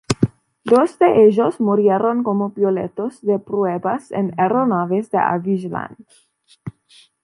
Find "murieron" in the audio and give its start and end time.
1.59-2.23